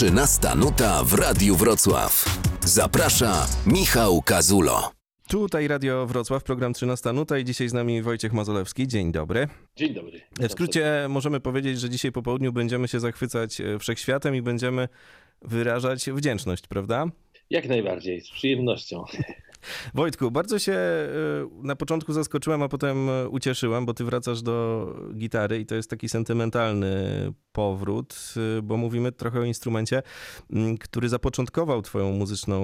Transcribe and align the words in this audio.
13 0.00 0.56
nuta 0.56 1.04
w 1.04 1.14
Radiu 1.14 1.56
Wrocław. 1.56 2.24
Zaprasza 2.64 3.46
Michał 3.66 4.22
Kazulo. 4.22 4.90
Tutaj 5.28 5.68
Radio 5.68 6.06
Wrocław, 6.06 6.44
program 6.44 6.72
13 6.72 7.12
Nuta 7.12 7.38
i 7.38 7.44
dzisiaj 7.44 7.68
z 7.68 7.72
nami 7.72 8.02
Wojciech 8.02 8.32
Mazolewski. 8.32 8.88
Dzień 8.88 9.12
dobry. 9.12 9.48
Dzień 9.76 9.94
dobry. 9.94 10.20
W 10.38 10.52
skrócie 10.52 11.06
możemy 11.08 11.40
powiedzieć, 11.40 11.80
że 11.80 11.90
dzisiaj 11.90 12.12
po 12.12 12.22
południu 12.22 12.52
będziemy 12.52 12.88
się 12.88 13.00
zachwycać 13.00 13.60
e, 13.60 13.78
wszechświatem 13.78 14.34
i 14.36 14.42
będziemy 14.42 14.88
wyrażać 15.42 16.10
wdzięczność, 16.10 16.66
prawda? 16.66 17.06
Jak 17.50 17.68
najbardziej, 17.68 18.20
z 18.20 18.30
przyjemnością. 18.30 19.04
Wojtku, 19.94 20.30
bardzo 20.30 20.58
się 20.58 20.72
e, 20.72 21.08
na 21.62 21.76
początku 21.76 22.12
zaskoczyłem, 22.12 22.62
a 22.62 22.68
potem 22.68 23.08
e, 23.08 23.28
ucieszyłem, 23.28 23.86
bo 23.86 23.94
ty 23.94 24.04
wracasz 24.04 24.42
do 24.42 24.86
gitary 25.14 25.58
i 25.58 25.66
to 25.66 25.74
jest 25.74 25.90
taki 25.90 26.08
sentymentalny 26.08 26.92
powrót, 27.52 28.34
e, 28.58 28.62
bo 28.62 28.76
mówimy 28.76 29.12
trochę 29.12 29.40
o 29.40 29.44
instrumencie, 29.44 30.02
który 30.80 31.08
zapoczątkował 31.08 31.82
twoją 31.82 32.12
muzyczną 32.12 32.60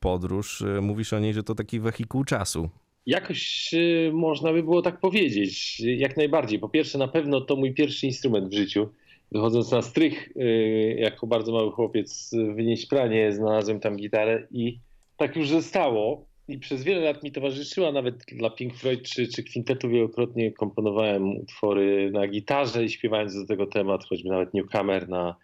podróż. 0.00 0.64
Mówisz 0.82 1.12
o 1.12 1.18
niej, 1.18 1.34
że 1.34 1.42
to 1.42 1.54
taki 1.54 1.80
wehikuł 1.80 2.24
czasu. 2.24 2.68
Jakoś 3.06 3.70
można 4.12 4.52
by 4.52 4.62
było 4.62 4.82
tak 4.82 5.00
powiedzieć, 5.00 5.80
jak 5.80 6.16
najbardziej. 6.16 6.58
Po 6.58 6.68
pierwsze, 6.68 6.98
na 6.98 7.08
pewno 7.08 7.40
to 7.40 7.56
mój 7.56 7.74
pierwszy 7.74 8.06
instrument 8.06 8.48
w 8.48 8.54
życiu. 8.54 8.88
Wychodząc 9.32 9.70
na 9.70 9.82
strych, 9.82 10.32
jako 10.96 11.26
bardzo 11.26 11.52
mały 11.52 11.72
chłopiec 11.72 12.30
w 12.54 12.56
Nieśpranie, 12.56 13.32
znalazłem 13.32 13.80
tam 13.80 13.96
gitarę 13.96 14.46
i 14.50 14.78
tak 15.16 15.36
już 15.36 15.48
zostało 15.48 16.26
i 16.48 16.58
przez 16.58 16.84
wiele 16.84 17.00
lat 17.00 17.22
mi 17.22 17.32
towarzyszyła, 17.32 17.92
nawet 17.92 18.24
dla 18.32 18.50
Pink 18.50 18.74
Floyd 18.74 19.02
czy, 19.02 19.28
czy 19.28 19.42
kwintetu 19.42 19.88
wielokrotnie 19.88 20.52
komponowałem 20.52 21.36
utwory 21.36 22.10
na 22.10 22.28
gitarze 22.28 22.84
i 22.84 22.90
śpiewając 22.90 23.34
do 23.34 23.46
tego 23.46 23.66
temat, 23.66 24.04
choćby 24.04 24.28
nawet 24.28 24.54
Newcomer 24.54 25.08
na 25.08 25.36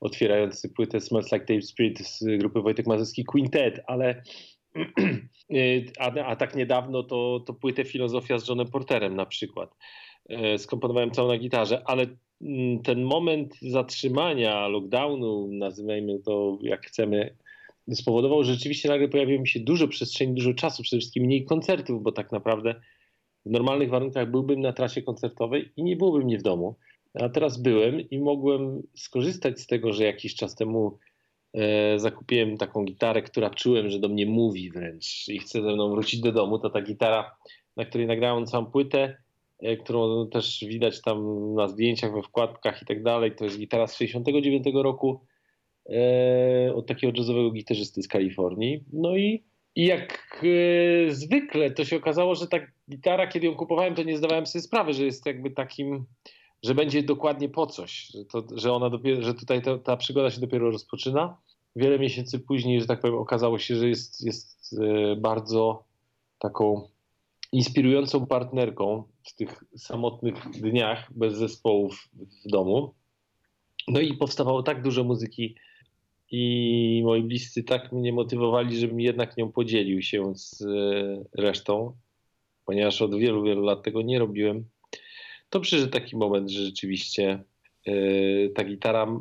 otwierający 0.00 0.68
płytę 0.68 1.00
Smells 1.00 1.32
Like 1.32 1.46
Teen 1.46 1.62
Spirit 1.62 1.98
z 1.98 2.38
grupy 2.38 2.60
Wojtek 2.60 2.86
Mazurski 2.86 3.24
Quintet, 3.24 3.80
ale 3.86 4.22
a, 5.98 6.12
a 6.24 6.36
tak 6.36 6.56
niedawno 6.56 7.02
to, 7.02 7.40
to 7.46 7.54
płytę 7.54 7.84
Filozofia 7.84 8.38
z 8.38 8.48
Johnem 8.48 8.66
Porterem 8.66 9.16
na 9.16 9.26
przykład. 9.26 9.76
E, 10.28 10.58
skomponowałem 10.58 11.10
całą 11.10 11.28
na 11.28 11.38
gitarze, 11.38 11.82
ale 11.84 12.06
mm, 12.42 12.82
ten 12.82 13.02
moment 13.02 13.58
zatrzymania, 13.60 14.68
lockdownu, 14.68 15.48
nazywajmy 15.48 16.18
to 16.18 16.58
jak 16.62 16.86
chcemy, 16.86 17.36
spowodował, 17.90 18.44
że 18.44 18.54
rzeczywiście 18.54 18.88
nagle 18.88 19.08
pojawiło 19.08 19.40
mi 19.40 19.48
się 19.48 19.60
dużo 19.60 19.88
przestrzeni, 19.88 20.34
dużo 20.34 20.54
czasu, 20.54 20.82
przede 20.82 21.00
wszystkim 21.00 21.24
mniej 21.24 21.44
koncertów, 21.44 22.02
bo 22.02 22.12
tak 22.12 22.32
naprawdę 22.32 22.74
w 23.46 23.50
normalnych 23.50 23.90
warunkach 23.90 24.30
byłbym 24.30 24.60
na 24.60 24.72
trasie 24.72 25.02
koncertowej 25.02 25.72
i 25.76 25.82
nie 25.82 25.96
byłoby 25.96 26.24
mnie 26.24 26.38
w 26.38 26.42
domu. 26.42 26.76
A 27.14 27.28
teraz 27.28 27.62
byłem 27.62 28.00
i 28.00 28.18
mogłem 28.18 28.82
skorzystać 28.96 29.60
z 29.60 29.66
tego, 29.66 29.92
że 29.92 30.04
jakiś 30.04 30.34
czas 30.34 30.54
temu 30.54 30.98
e, 31.54 31.98
zakupiłem 31.98 32.56
taką 32.56 32.84
gitarę, 32.84 33.22
która 33.22 33.50
czułem, 33.50 33.90
że 33.90 33.98
do 33.98 34.08
mnie 34.08 34.26
mówi 34.26 34.70
wręcz 34.70 35.28
i 35.28 35.38
chce 35.38 35.62
ze 35.62 35.72
mną 35.72 35.90
wrócić 35.90 36.20
do 36.20 36.32
domu. 36.32 36.58
To 36.58 36.70
ta 36.70 36.82
gitara, 36.82 37.36
na 37.76 37.84
której 37.84 38.06
nagrałem 38.06 38.46
całą 38.46 38.66
płytę, 38.66 39.16
e, 39.58 39.76
którą 39.76 40.28
też 40.28 40.64
widać 40.68 41.02
tam 41.02 41.18
na 41.54 41.68
zdjęciach, 41.68 42.14
we 42.14 42.22
wkładkach 42.22 42.82
i 42.82 42.86
tak 42.86 43.02
dalej. 43.02 43.36
To 43.36 43.44
jest 43.44 43.58
gitara 43.58 43.86
z 43.86 43.96
69 43.96 44.66
roku 44.74 45.20
od 46.74 46.86
takiego 46.86 47.12
jazzowego 47.16 47.50
gitarzysty 47.50 48.02
z 48.02 48.08
Kalifornii. 48.08 48.84
No 48.92 49.16
i, 49.16 49.44
i 49.76 49.86
jak 49.86 50.42
e, 51.08 51.10
zwykle 51.14 51.70
to 51.70 51.84
się 51.84 51.96
okazało, 51.96 52.34
że 52.34 52.46
ta 52.46 52.58
gitara, 52.90 53.26
kiedy 53.26 53.46
ją 53.46 53.54
kupowałem, 53.54 53.94
to 53.94 54.02
nie 54.02 54.16
zdawałem 54.16 54.46
sobie 54.46 54.62
sprawy, 54.62 54.92
że 54.92 55.04
jest 55.04 55.26
jakby 55.26 55.50
takim, 55.50 56.04
że 56.62 56.74
będzie 56.74 57.02
dokładnie 57.02 57.48
po 57.48 57.66
coś, 57.66 58.06
że, 58.14 58.24
to, 58.24 58.44
że 58.54 58.72
ona 58.72 58.90
dopiero, 58.90 59.22
że 59.22 59.34
tutaj 59.34 59.62
ta 59.84 59.96
przygoda 59.96 60.30
się 60.30 60.40
dopiero 60.40 60.70
rozpoczyna. 60.70 61.36
Wiele 61.76 61.98
miesięcy 61.98 62.38
później, 62.38 62.80
że 62.80 62.86
tak 62.86 63.00
powiem, 63.00 63.16
okazało 63.16 63.58
się, 63.58 63.76
że 63.76 63.88
jest, 63.88 64.24
jest 64.24 64.76
e, 64.80 65.16
bardzo 65.16 65.84
taką 66.38 66.88
inspirującą 67.52 68.26
partnerką 68.26 69.04
w 69.26 69.34
tych 69.34 69.64
samotnych 69.76 70.50
dniach 70.50 71.12
bez 71.12 71.34
zespołów 71.34 72.08
w 72.46 72.50
domu. 72.50 72.94
No 73.88 74.00
i 74.00 74.16
powstawało 74.16 74.62
tak 74.62 74.82
dużo 74.82 75.04
muzyki 75.04 75.56
i 76.32 77.02
moi 77.04 77.22
bliscy 77.22 77.64
tak 77.64 77.92
mnie 77.92 78.12
motywowali, 78.12 78.78
żebym 78.78 79.00
jednak 79.00 79.36
nią 79.36 79.52
podzielił 79.52 80.02
się 80.02 80.32
z 80.34 80.62
e, 80.62 81.42
resztą, 81.42 81.92
ponieważ 82.64 83.02
od 83.02 83.18
wielu, 83.18 83.42
wielu 83.42 83.62
lat 83.62 83.82
tego 83.82 84.02
nie 84.02 84.18
robiłem. 84.18 84.64
To 85.50 85.60
przyszedł 85.60 85.92
taki 85.92 86.16
moment, 86.16 86.50
że 86.50 86.64
rzeczywiście 86.64 87.44
e, 87.86 87.92
ta 88.48 88.64
gitara, 88.64 89.20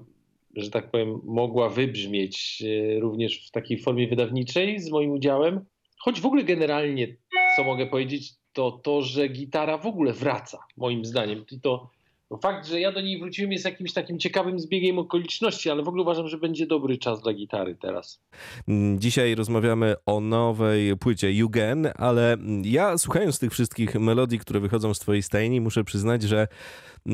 że 0.56 0.70
tak 0.70 0.92
powiem, 0.92 1.22
mogła 1.24 1.70
wybrzmieć 1.70 2.64
e, 2.66 3.00
również 3.00 3.48
w 3.48 3.52
takiej 3.52 3.78
formie 3.78 4.08
wydawniczej 4.08 4.80
z 4.80 4.92
moim 4.92 5.12
udziałem. 5.12 5.66
Choć 6.00 6.22
w 6.22 6.26
ogóle 6.26 6.44
generalnie, 6.44 7.16
co 7.56 7.64
mogę 7.64 7.88
powiedzieć, 7.88 8.34
to 8.54 8.72
to, 8.72 9.02
że 9.02 9.28
gitara 9.28 9.78
w 9.78 9.86
ogóle 9.86 10.14
wraca, 10.14 10.60
moim 10.78 11.06
zdaniem. 11.06 11.46
I 11.52 11.60
to 11.60 11.90
fakt, 12.38 12.68
że 12.68 12.80
ja 12.80 12.92
do 12.92 13.02
niej 13.02 13.20
wróciłem 13.20 13.52
jest 13.52 13.66
jakimś 13.66 13.94
takim 13.94 14.20
ciekawym 14.20 14.60
zbiegiem 14.60 15.00
okoliczności, 15.00 15.70
ale 15.70 15.84
w 15.84 15.88
ogóle 15.88 16.04
uważam, 16.04 16.28
że 16.28 16.38
będzie 16.38 16.68
dobry 16.68 16.98
czas 16.98 17.22
dla 17.22 17.34
gitary 17.34 17.76
teraz. 17.76 18.22
Mm, 18.68 19.00
dzisiaj 19.00 19.36
rozmawiamy 19.36 19.96
o 20.06 20.20
nowej 20.20 20.98
płycie 20.98 21.32
Jugen, 21.32 21.88
ale 21.96 22.38
ja 22.64 22.98
słuchając 22.98 23.40
tych 23.40 23.52
wszystkich 23.52 23.96
melodii, 23.96 24.40
które 24.40 24.60
wychodzą 24.60 24.94
z 24.94 25.00
twojej 25.00 25.24
stajni, 25.24 25.62
muszę 25.62 25.84
przyznać, 25.84 26.24
że 26.24 26.48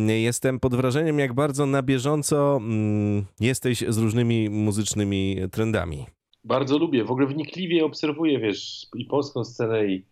jestem 0.08 0.60
pod 0.60 0.76
wrażeniem, 0.76 1.20
jak 1.20 1.34
bardzo 1.34 1.66
na 1.66 1.84
bieżąco 1.84 2.58
mm, 2.58 3.26
jesteś 3.40 3.84
z 3.88 3.98
różnymi 3.98 4.50
muzycznymi 4.50 5.38
trendami. 5.52 6.06
Bardzo 6.44 6.78
lubię, 6.78 7.04
w 7.04 7.12
ogóle 7.12 7.28
wnikliwie 7.28 7.86
obserwuję, 7.86 8.40
wiesz, 8.40 8.88
i 8.96 9.06
polską 9.06 9.44
scenę, 9.44 9.88
i 9.88 10.06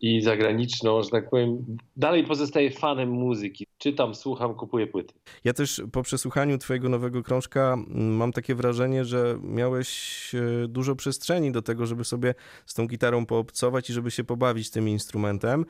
i 0.00 0.22
zagraniczną, 0.22 1.02
że 1.02 1.10
tak 1.10 1.30
powiem, 1.30 1.76
dalej 1.96 2.24
pozostaję 2.24 2.70
fanem 2.70 3.08
muzyki. 3.10 3.66
Czytam, 3.78 4.14
słucham, 4.14 4.54
kupuję 4.54 4.86
płyty. 4.86 5.14
Ja 5.44 5.52
też 5.52 5.82
po 5.92 6.02
przesłuchaniu 6.02 6.58
Twojego 6.58 6.88
nowego 6.88 7.22
krążka 7.22 7.76
mam 7.88 8.32
takie 8.32 8.54
wrażenie, 8.54 9.04
że 9.04 9.38
miałeś 9.42 10.34
e, 10.34 10.68
dużo 10.68 10.96
przestrzeni 10.96 11.52
do 11.52 11.62
tego, 11.62 11.86
żeby 11.86 12.04
sobie 12.04 12.34
z 12.66 12.74
tą 12.74 12.86
gitarą 12.86 13.26
poobcować 13.26 13.90
i 13.90 13.92
żeby 13.92 14.10
się 14.10 14.24
pobawić 14.24 14.70
tym 14.70 14.88
instrumentem. 14.88 15.64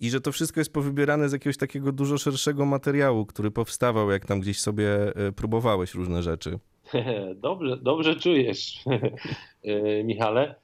I 0.00 0.10
że 0.10 0.20
to 0.20 0.32
wszystko 0.32 0.60
jest 0.60 0.72
powybierane 0.72 1.28
z 1.28 1.32
jakiegoś 1.32 1.56
takiego 1.56 1.92
dużo 1.92 2.18
szerszego 2.18 2.64
materiału, 2.64 3.26
który 3.26 3.50
powstawał, 3.50 4.10
jak 4.10 4.26
tam 4.26 4.40
gdzieś 4.40 4.60
sobie 4.60 5.16
e, 5.16 5.32
próbowałeś 5.32 5.94
różne 5.94 6.22
rzeczy. 6.22 6.58
dobrze, 7.36 7.76
dobrze 7.76 8.16
czujesz, 8.16 8.84
e, 9.62 10.04
Michale. 10.04 10.54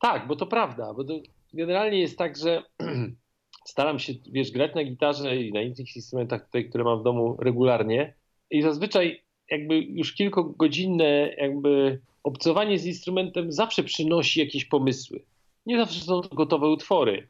Tak, 0.00 0.26
bo 0.26 0.36
to 0.36 0.46
prawda, 0.46 0.94
bo 0.94 1.04
to 1.04 1.14
generalnie 1.56 1.98
jest 1.98 2.18
tak, 2.18 2.36
że 2.36 2.62
staram 3.72 3.98
się, 3.98 4.12
wiesz, 4.32 4.50
grać 4.50 4.74
na 4.74 4.84
gitarze 4.84 5.36
i 5.36 5.52
na 5.52 5.62
innych 5.62 5.96
instrumentach 5.96 6.44
tutaj, 6.44 6.68
które 6.68 6.84
mam 6.84 7.00
w 7.00 7.04
domu 7.04 7.36
regularnie 7.40 8.14
i 8.50 8.62
zazwyczaj 8.62 9.22
jakby 9.50 9.78
już 9.78 10.12
kilkugodzinne 10.14 11.34
jakby 11.38 12.00
obcowanie 12.22 12.78
z 12.78 12.86
instrumentem 12.86 13.52
zawsze 13.52 13.84
przynosi 13.84 14.40
jakieś 14.40 14.64
pomysły. 14.64 15.22
Nie 15.66 15.78
zawsze 15.78 16.00
są 16.00 16.20
to 16.20 16.36
gotowe 16.36 16.68
utwory, 16.68 17.28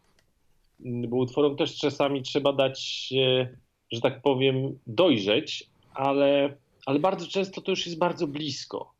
bo 0.78 1.16
utworom 1.16 1.56
też 1.56 1.76
czasami 1.76 2.22
trzeba 2.22 2.52
dać, 2.52 3.08
że 3.92 4.00
tak 4.00 4.22
powiem, 4.22 4.78
dojrzeć, 4.86 5.70
ale, 5.94 6.56
ale 6.86 6.98
bardzo 6.98 7.26
często 7.26 7.60
to 7.60 7.72
już 7.72 7.86
jest 7.86 7.98
bardzo 7.98 8.26
blisko. 8.26 8.92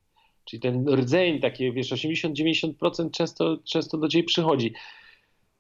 Czyli 0.44 0.60
ten 0.60 0.88
rdzeń, 0.88 1.40
takie 1.40 1.72
wiesz, 1.72 1.92
80-90% 1.92 3.10
często, 3.10 3.58
często 3.64 3.98
do 3.98 4.08
ciebie 4.08 4.24
przychodzi. 4.24 4.72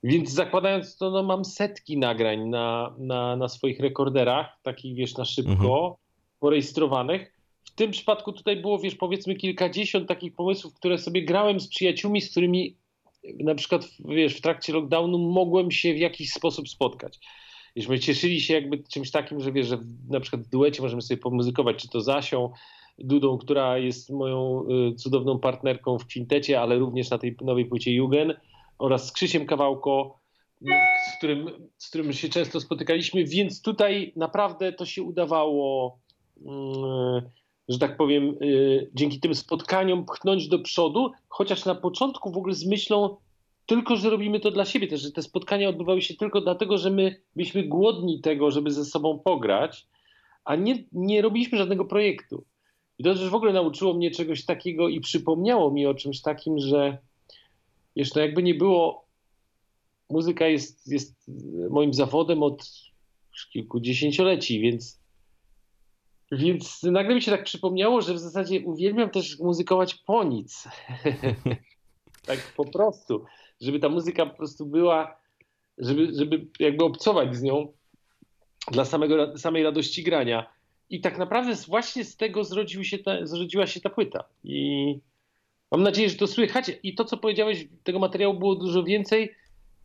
Więc 0.06 0.30
zakładając 0.30 0.96
to, 0.96 1.10
no 1.10 1.22
mam 1.22 1.44
setki 1.44 1.98
nagrań 1.98 2.48
na, 2.48 2.94
na, 2.98 3.36
na 3.36 3.48
swoich 3.48 3.80
rekorderach, 3.80 4.58
takich 4.62 4.94
wiesz, 4.94 5.16
na 5.16 5.24
szybko, 5.24 5.52
mhm. 5.52 5.94
porejestrowanych. 6.40 7.32
W 7.64 7.70
tym 7.70 7.90
przypadku 7.90 8.32
tutaj 8.32 8.56
było, 8.56 8.78
wiesz, 8.78 8.94
powiedzmy 8.94 9.34
kilkadziesiąt 9.34 10.08
takich 10.08 10.34
pomysłów, 10.34 10.74
które 10.74 10.98
sobie 10.98 11.24
grałem 11.24 11.60
z 11.60 11.68
przyjaciółmi, 11.68 12.20
z 12.20 12.30
którymi 12.30 12.76
na 13.38 13.54
przykład, 13.54 13.88
wiesz, 14.04 14.34
w 14.34 14.40
trakcie 14.40 14.72
lockdownu 14.72 15.18
mogłem 15.18 15.70
się 15.70 15.94
w 15.94 15.98
jakiś 15.98 16.32
sposób 16.32 16.68
spotkać. 16.68 17.18
Wiesz, 17.76 18.00
cieszyli 18.00 18.40
się 18.40 18.54
jakby 18.54 18.82
czymś 18.92 19.10
takim, 19.10 19.40
że 19.40 19.52
wiesz, 19.52 19.66
że 19.66 19.78
na 20.08 20.20
przykład 20.20 20.42
w 20.42 20.48
duecie 20.48 20.82
możemy 20.82 21.02
sobie 21.02 21.18
pomuzykować, 21.20 21.76
czy 21.76 21.88
to 21.88 22.00
Zasią, 22.00 22.50
Dudą, 22.98 23.38
która 23.38 23.78
jest 23.78 24.10
moją 24.10 24.66
y, 24.90 24.94
cudowną 24.94 25.38
partnerką 25.38 25.98
w 25.98 26.06
kwintecie, 26.06 26.60
ale 26.60 26.78
również 26.78 27.10
na 27.10 27.18
tej 27.18 27.36
nowej 27.40 27.64
płycie 27.64 27.92
Jugen, 27.92 28.34
oraz 28.78 29.08
z 29.08 29.12
Krzysiem 29.12 29.46
Kawałko, 29.46 30.20
z 31.08 31.18
którym, 31.18 31.68
z 31.78 31.88
którym 31.88 32.12
się 32.12 32.28
często 32.28 32.60
spotykaliśmy, 32.60 33.24
więc 33.24 33.62
tutaj 33.62 34.12
naprawdę 34.16 34.72
to 34.72 34.86
się 34.86 35.02
udawało, 35.02 35.98
mm, 36.46 37.30
że 37.68 37.78
tak 37.78 37.96
powiem, 37.96 38.34
y, 38.42 38.90
dzięki 38.94 39.20
tym 39.20 39.34
spotkaniom 39.34 40.04
pchnąć 40.04 40.48
do 40.48 40.58
przodu, 40.58 41.12
chociaż 41.28 41.64
na 41.64 41.74
początku 41.74 42.32
w 42.32 42.36
ogóle 42.36 42.54
z 42.54 42.66
myślą 42.66 43.16
tylko, 43.66 43.96
że 43.96 44.10
robimy 44.10 44.40
to 44.40 44.50
dla 44.50 44.64
siebie 44.64 44.88
też, 44.88 45.00
że 45.00 45.12
te 45.12 45.22
spotkania 45.22 45.68
odbywały 45.68 46.02
się 46.02 46.14
tylko 46.14 46.40
dlatego, 46.40 46.78
że 46.78 46.90
my 46.90 47.22
byliśmy 47.36 47.62
głodni 47.62 48.20
tego, 48.20 48.50
żeby 48.50 48.70
ze 48.70 48.84
sobą 48.84 49.18
pograć, 49.18 49.86
a 50.44 50.56
nie, 50.56 50.84
nie 50.92 51.22
robiliśmy 51.22 51.58
żadnego 51.58 51.84
projektu. 51.84 52.44
I 52.98 53.04
to 53.04 53.14
też 53.14 53.28
w 53.28 53.34
ogóle 53.34 53.52
nauczyło 53.52 53.94
mnie 53.94 54.10
czegoś 54.10 54.44
takiego 54.44 54.88
i 54.88 55.00
przypomniało 55.00 55.70
mi 55.70 55.86
o 55.86 55.94
czymś 55.94 56.22
takim, 56.22 56.58
że 56.58 56.98
wiesz, 57.96 58.14
no 58.14 58.22
jakby 58.22 58.42
nie 58.42 58.54
było, 58.54 59.06
muzyka 60.10 60.46
jest, 60.46 60.92
jest 60.92 61.30
moim 61.70 61.94
zawodem 61.94 62.42
od 62.42 62.70
kilkudziesięcioleci, 63.52 64.60
więc, 64.60 65.00
więc 66.32 66.82
nagle 66.82 67.14
mi 67.14 67.22
się 67.22 67.30
tak 67.30 67.44
przypomniało, 67.44 68.02
że 68.02 68.14
w 68.14 68.18
zasadzie 68.18 68.60
uwielbiam 68.60 69.10
też 69.10 69.38
muzykować 69.38 69.94
po 69.94 70.24
nic. 70.24 70.68
tak 72.26 72.52
po 72.56 72.64
prostu, 72.64 73.24
żeby 73.60 73.78
ta 73.78 73.88
muzyka 73.88 74.26
po 74.26 74.36
prostu 74.36 74.66
była, 74.66 75.16
żeby, 75.78 76.12
żeby 76.14 76.46
jakby 76.58 76.84
obcować 76.84 77.36
z 77.36 77.42
nią 77.42 77.72
dla 78.70 78.84
samego, 78.84 79.38
samej 79.38 79.62
radości 79.62 80.02
grania. 80.02 80.50
I 80.90 81.00
tak 81.00 81.18
naprawdę 81.18 81.54
właśnie 81.68 82.04
z 82.04 82.16
tego 82.16 82.44
zrodził 82.44 82.84
się 82.84 82.98
ta, 82.98 83.26
zrodziła 83.26 83.66
się 83.66 83.80
ta 83.80 83.90
płyta. 83.90 84.24
I 84.44 84.98
mam 85.76 85.82
nadzieję, 85.82 86.10
że 86.10 86.16
to 86.16 86.26
słychać. 86.26 86.72
I 86.82 86.94
to, 86.94 87.04
co 87.04 87.16
powiedziałeś, 87.16 87.68
tego 87.84 87.98
materiału 87.98 88.34
było 88.34 88.54
dużo 88.54 88.84
więcej. 88.84 89.34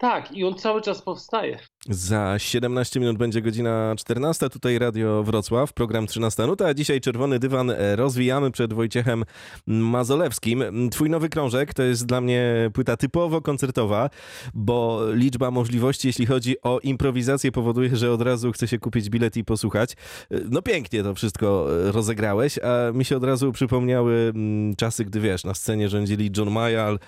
Tak, 0.01 0.31
i 0.31 0.43
on 0.43 0.55
cały 0.55 0.81
czas 0.81 1.01
powstaje. 1.01 1.59
Za 1.89 2.39
17 2.39 2.99
minut 2.99 3.17
będzie 3.17 3.41
godzina 3.41 3.95
14. 3.97 4.49
Tutaj 4.49 4.79
Radio 4.79 5.23
Wrocław, 5.23 5.73
program 5.73 6.07
13 6.07 6.47
nuta, 6.47 6.65
a 6.65 6.73
dzisiaj 6.73 7.01
Czerwony 7.01 7.39
Dywan 7.39 7.71
rozwijamy 7.95 8.51
przed 8.51 8.73
Wojciechem 8.73 9.23
Mazolewskim. 9.67 10.63
Twój 10.91 11.09
nowy 11.09 11.29
krążek 11.29 11.73
to 11.73 11.83
jest 11.83 12.05
dla 12.05 12.21
mnie 12.21 12.69
płyta 12.73 12.97
typowo 12.97 13.41
koncertowa, 13.41 14.09
bo 14.53 15.01
liczba 15.13 15.51
możliwości, 15.51 16.07
jeśli 16.07 16.25
chodzi 16.25 16.61
o 16.61 16.79
improwizację, 16.79 17.51
powoduje, 17.51 17.95
że 17.95 18.11
od 18.11 18.21
razu 18.21 18.51
chce 18.51 18.67
się 18.67 18.79
kupić 18.79 19.09
bilet 19.09 19.37
i 19.37 19.43
posłuchać. 19.43 19.95
No 20.49 20.61
pięknie 20.61 21.03
to 21.03 21.15
wszystko 21.15 21.67
rozegrałeś, 21.91 22.59
a 22.59 22.91
mi 22.91 23.05
się 23.05 23.17
od 23.17 23.23
razu 23.23 23.51
przypomniały 23.51 24.33
czasy, 24.77 25.05
gdy 25.05 25.19
wiesz, 25.19 25.43
na 25.43 25.53
scenie 25.53 25.89
rządzili 25.89 26.29
John 26.37 26.51
Mayall, 26.51 26.99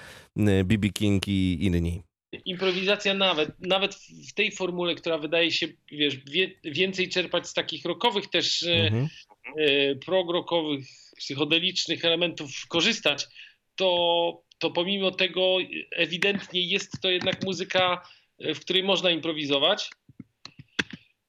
B.B. 0.66 0.90
King 0.90 1.28
i 1.28 1.66
inni 1.66 2.04
improwizacja 2.46 3.14
nawet, 3.14 3.50
nawet 3.60 3.96
w 4.30 4.34
tej 4.34 4.52
formule, 4.52 4.96
która 4.96 5.18
wydaje 5.18 5.52
się, 5.52 5.68
wiesz, 5.92 6.18
wie, 6.18 6.52
więcej 6.64 7.10
czerpać 7.10 7.48
z 7.48 7.54
takich 7.54 7.86
rokowych 7.86 8.30
też, 8.30 8.64
e, 8.64 8.74
mhm. 8.74 9.08
e, 9.58 9.96
prog-rokowych, 9.96 10.86
psychodelicznych 11.18 12.06
elementów 12.06 12.68
korzystać, 12.68 13.28
to, 13.76 14.44
to 14.58 14.72
pomimo 14.72 15.12
tego 15.12 15.58
ewidentnie 15.92 16.62
jest 16.68 17.02
to 17.02 17.10
jednak 17.10 17.44
muzyka, 17.44 18.08
e, 18.40 18.54
w 18.54 18.60
której 18.60 18.84
można 18.84 19.12
improwizować. 19.12 19.90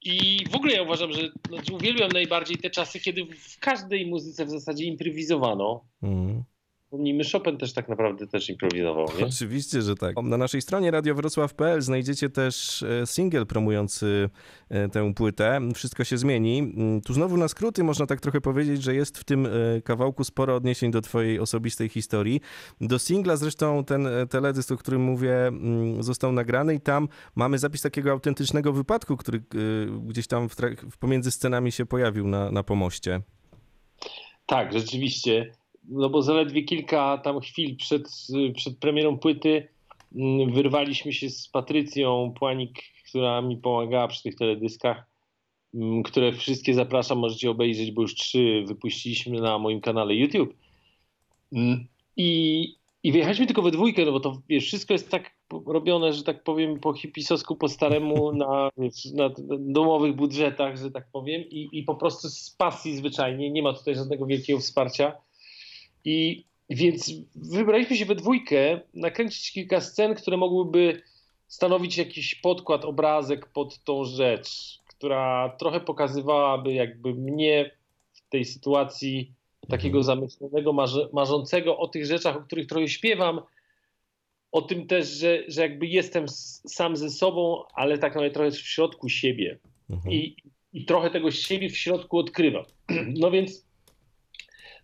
I 0.03 0.45
w 0.51 0.55
ogóle 0.55 0.75
ja 0.75 0.83
uważam, 0.83 1.13
że 1.13 1.31
znaczy 1.49 1.73
uwielbiam 1.73 2.11
najbardziej 2.11 2.57
te 2.57 2.71
czasy, 2.71 3.01
kiedy 3.01 3.27
w 3.27 3.59
każdej 3.59 4.07
muzyce 4.07 4.47
w 4.47 4.51
zasadzie 4.51 4.85
improwizowano. 4.85 5.85
Mhm. 6.03 6.45
Wspomnijmy, 6.95 7.25
Chopin 7.33 7.57
też 7.57 7.73
tak 7.73 7.89
naprawdę 7.89 8.27
też 8.27 8.51
improwizował, 8.51 9.07
nie? 9.19 9.27
Oczywiście, 9.27 9.83
że 9.83 9.95
tak. 9.95 10.17
Na 10.23 10.37
naszej 10.37 10.63
stronie 10.63 10.91
radiowrocław.pl 10.91 11.83
znajdziecie 11.83 12.31
też 12.31 12.83
e, 12.83 13.07
singiel 13.07 13.47
promujący 13.47 14.31
e, 14.69 14.89
tę 14.89 15.15
płytę. 15.15 15.61
Wszystko 15.75 16.05
się 16.05 16.19
zmieni. 16.19 16.59
Mm, 16.59 17.01
tu 17.01 17.13
znowu 17.13 17.37
na 17.37 17.49
skróty 17.49 17.85
można 17.85 18.07
tak 18.07 18.21
trochę 18.21 18.41
powiedzieć, 18.41 18.83
że 18.83 18.95
jest 18.95 19.19
w 19.19 19.25
tym 19.25 19.47
e, 19.47 19.51
kawałku 19.83 20.25
sporo 20.25 20.57
odniesień 20.57 20.91
do 20.91 21.01
twojej 21.01 21.41
osobistej 21.41 21.89
historii. 21.89 22.41
Do 22.81 22.99
singla 22.99 23.37
zresztą 23.37 23.85
ten 23.85 24.09
teledysk, 24.31 24.73
o 24.73 24.77
którym 24.77 25.03
mówię, 25.03 25.47
mm, 25.47 26.03
został 26.03 26.33
nagrany 26.33 26.75
i 26.75 26.81
tam 26.81 27.09
mamy 27.35 27.59
zapis 27.59 27.83
takiego 27.83 28.11
autentycznego 28.11 28.73
wypadku, 28.73 29.17
który 29.17 29.43
gdzieś 30.07 30.27
tam 30.27 30.49
w, 30.49 30.57
w 30.91 30.99
pomiędzy 30.99 31.31
scenami 31.31 31.73
się 31.73 31.87
pojawił 31.87 32.27
na, 32.27 32.51
na 32.51 32.63
pomoście. 32.63 33.21
Tak, 34.47 34.73
rzeczywiście 34.73 35.53
no 35.89 36.11
bo 36.11 36.23
zaledwie 36.23 36.63
kilka 36.63 37.19
tam 37.19 37.41
chwil 37.41 37.77
przed, 37.77 38.09
przed 38.57 38.79
premierą 38.79 39.19
płyty 39.19 39.69
mm, 40.15 40.53
wyrwaliśmy 40.53 41.13
się 41.13 41.31
z 41.31 41.49
Patrycją 41.49 42.35
Płanik, 42.39 42.83
która 43.09 43.43
mi 43.43 43.57
pomagała 43.57 44.09
przy 44.09 44.23
tych 44.23 44.35
teledyskach, 44.35 45.07
mm, 45.75 46.03
które 46.03 46.33
wszystkie 46.33 46.75
zapraszam, 46.75 47.19
możecie 47.19 47.51
obejrzeć, 47.51 47.91
bo 47.91 48.03
już 48.03 48.15
trzy 48.15 48.65
wypuściliśmy 48.67 49.41
na 49.41 49.59
moim 49.59 49.81
kanale 49.81 50.15
YouTube. 50.15 50.55
Mm, 51.53 51.87
I, 52.17 52.69
i 53.03 53.13
wyjechaliśmy 53.13 53.47
tylko 53.47 53.63
we 53.63 53.71
dwójkę, 53.71 54.05
no 54.05 54.13
bo 54.13 54.21
to 54.21 54.43
wiesz, 54.49 54.67
wszystko 54.67 54.93
jest 54.93 55.11
tak 55.11 55.35
robione, 55.67 56.13
że 56.13 56.23
tak 56.23 56.43
powiem, 56.43 56.81
po 56.81 56.93
hipisowsku, 56.93 57.57
po 57.57 57.69
staremu, 57.69 58.33
na, 58.43 58.71
na 59.15 59.31
domowych 59.59 60.17
budżetach, 60.17 60.77
że 60.77 60.91
tak 60.91 61.07
powiem, 61.13 61.43
i, 61.43 61.69
i 61.73 61.83
po 61.83 61.95
prostu 61.95 62.29
z 62.29 62.51
pasji 62.51 62.97
zwyczajnie. 62.97 63.51
Nie 63.51 63.63
ma 63.63 63.73
tutaj 63.73 63.95
żadnego 63.95 64.27
wielkiego 64.27 64.61
wsparcia. 64.61 65.17
I 66.05 66.45
więc 66.71 67.13
wybraliśmy 67.35 67.97
się 67.97 68.05
we 68.05 68.15
dwójkę 68.15 68.81
nakręcić 68.95 69.53
kilka 69.53 69.81
scen, 69.81 70.15
które 70.15 70.37
mogłyby 70.37 71.03
stanowić 71.47 71.97
jakiś 71.97 72.35
podkład, 72.35 72.85
obrazek 72.85 73.47
pod 73.47 73.85
tą 73.85 74.05
rzecz, 74.05 74.79
która 74.87 75.57
trochę 75.59 75.81
pokazywałaby 75.81 76.73
jakby 76.73 77.15
mnie 77.15 77.71
w 78.13 78.29
tej 78.29 78.45
sytuacji 78.45 79.33
takiego 79.69 79.99
mhm. 79.99 80.05
zamyślonego, 80.05 80.73
marzącego 81.13 81.79
o 81.79 81.89
tych 81.89 82.07
rzeczach, 82.07 82.37
o 82.37 82.41
których 82.41 82.67
trochę 82.67 82.89
śpiewam, 82.89 83.41
o 84.53 84.63
tym 84.63 84.87
też, 84.87 85.09
że, 85.09 85.45
że 85.49 85.63
jakby 85.63 85.87
jestem 85.87 86.29
sam 86.69 86.97
ze 86.97 87.11
sobą, 87.11 87.63
ale 87.75 87.99
tak 87.99 88.15
naprawdę 88.15 88.35
trochę 88.35 88.51
w 88.51 88.59
środku 88.59 89.09
siebie. 89.09 89.59
Mhm. 89.91 90.15
I, 90.15 90.37
I 90.73 90.85
trochę 90.85 91.11
tego 91.11 91.31
siebie 91.31 91.71
w 91.71 91.77
środku 91.77 92.19
odkrywam. 92.19 92.65
No 93.21 93.31
więc 93.31 93.67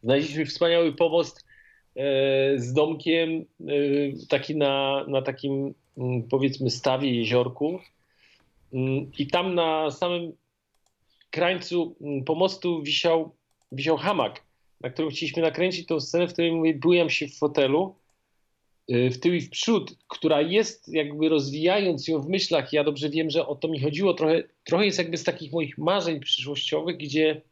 Znaleźliśmy 0.02 0.47
wspaniały 0.47 0.93
pomost 0.93 1.47
e, 1.97 2.58
z 2.58 2.73
domkiem, 2.73 3.31
e, 3.31 3.44
taki 4.29 4.56
na, 4.56 5.05
na 5.08 5.23
takim 5.23 5.75
mm, 5.99 6.23
powiedzmy 6.23 6.70
stawie, 6.70 7.14
jeziorku. 7.14 7.81
Mm, 8.73 9.11
I 9.19 9.26
tam 9.26 9.55
na 9.55 9.91
samym 9.91 10.32
krańcu 11.31 11.97
mm, 12.00 12.25
pomostu 12.25 12.82
wisiał, 12.82 13.35
wisiał 13.73 13.97
hamak, 13.97 14.43
na 14.81 14.91
którym 14.91 15.11
chcieliśmy 15.11 15.43
nakręcić 15.43 15.87
tą 15.87 16.00
scenę, 16.00 16.29
w 16.29 16.32
której 16.32 16.52
mówię, 16.52 16.75
bujam 16.75 17.11
się 17.11 17.29
w 17.29 17.38
fotelu, 17.38 17.94
e, 18.88 19.11
w 19.11 19.20
tył 19.20 19.35
i 19.35 19.41
w 19.41 19.50
przód, 19.50 19.97
która 20.08 20.41
jest 20.41 20.88
jakby 20.88 21.29
rozwijając 21.29 22.08
ją 22.08 22.20
w 22.20 22.29
myślach, 22.29 22.73
ja 22.73 22.85
dobrze 22.85 23.11
wiem, 23.11 23.31
że 23.31 23.47
o 23.47 23.55
to 23.55 23.69
mi 23.69 23.81
chodziło, 23.81 24.14
trochę, 24.14 24.43
trochę 24.64 24.87
jest 24.87 24.99
jakby 24.99 25.17
z 25.17 25.25
takich 25.25 25.52
moich 25.52 25.79
marzeń 25.79 26.20
przyszłościowych, 26.20 26.97
gdzie 26.97 27.43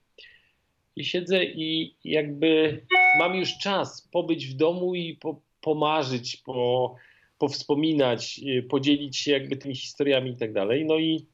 i 1.00 1.05
siedzę 1.05 1.45
i 1.45 1.95
jakby 2.05 2.81
mam 3.19 3.35
już 3.35 3.59
czas 3.59 4.09
pobyć 4.12 4.47
w 4.47 4.55
domu 4.55 4.95
i 4.95 5.17
po, 5.17 5.40
pomarzyć, 5.61 6.37
po, 6.37 6.95
powspominać, 7.38 8.40
y, 8.59 8.62
podzielić 8.62 9.17
się 9.17 9.33
jakby 9.33 9.57
tymi 9.57 9.75
historiami 9.75 10.31
i 10.31 10.37
tak 10.37 10.52
dalej. 10.52 10.85
No 10.85 10.99
i 10.99 11.26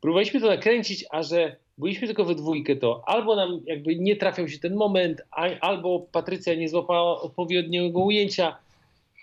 próbowaliśmy 0.00 0.40
to 0.40 0.46
nakręcić, 0.46 1.04
a 1.10 1.22
że 1.22 1.56
byliśmy 1.78 2.06
tylko 2.06 2.24
we 2.24 2.34
dwójkę, 2.34 2.76
to 2.76 3.02
albo 3.06 3.36
nam 3.36 3.60
jakby 3.66 3.96
nie 3.96 4.16
trafiał 4.16 4.48
się 4.48 4.58
ten 4.58 4.74
moment, 4.74 5.22
albo 5.60 6.00
Patrycja 6.00 6.54
nie 6.54 6.68
złapała 6.68 7.20
odpowiedniego 7.20 8.00
ujęcia. 8.00 8.58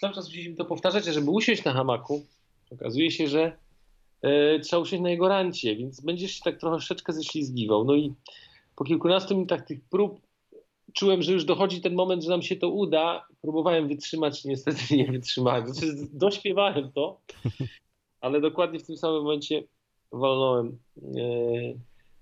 Cały 0.02 0.14
czas 0.14 0.28
musieliśmy 0.28 0.56
to 0.56 0.66
powtarzać, 0.66 1.06
żeby 1.06 1.32
usiąść 1.32 1.64
na 1.64 1.74
hamaku. 1.74 2.26
Okazuje 2.72 3.12
się, 3.12 3.28
że 3.28 3.58
e, 4.22 4.60
trzeba 4.60 4.82
usiąść 4.82 5.04
na 5.04 5.10
jego 5.10 5.28
rancie, 5.28 5.76
więc 5.76 6.02
będziesz 6.02 6.32
się 6.32 6.42
tak 6.44 6.60
troszeczkę 6.60 7.14
ześlizgiwał. 7.14 7.86
No 7.86 7.96
i 7.96 8.14
po 8.76 8.84
kilkunastu 8.84 9.36
minutach 9.36 9.66
tych 9.66 9.82
prób 9.90 10.22
czułem, 10.94 11.22
że 11.22 11.34
już 11.34 11.46
dochodzi 11.46 11.82
ten 11.82 11.96
moment, 11.96 12.24
że 12.24 12.30
nam 12.30 12.42
się 12.42 12.56
to 12.56 12.70
uda. 12.70 13.28
Próbowałem 13.42 13.88
wytrzymać, 13.88 14.46
niestety 14.46 14.82
nie 14.98 15.12
wytrzymałem. 15.12 15.74
Znaczy, 15.74 15.96
dośpiewałem 16.14 16.92
to, 16.92 17.22
ale 18.22 18.42
dokładnie 18.42 18.80
w 18.80 18.86
tym 18.88 18.98
samym 18.98 19.24
momencie 19.24 19.64
walnąłem 20.12 20.78
e, 20.98 21.22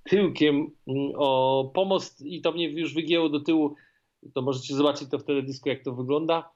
tyłkiem 0.09 0.55
mm, 0.87 1.11
o 1.15 1.71
pomost 1.73 2.21
i 2.21 2.41
to 2.41 2.51
mnie 2.51 2.69
już 2.69 2.93
wygięło 2.93 3.29
do 3.29 3.39
tyłu. 3.39 3.75
To 4.33 4.41
możecie 4.41 4.75
zobaczyć 4.75 5.09
to 5.09 5.19
w 5.19 5.23
teledysku, 5.23 5.69
jak 5.69 5.83
to 5.83 5.93
wygląda. 5.93 6.49